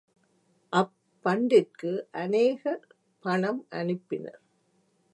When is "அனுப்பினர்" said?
3.71-4.41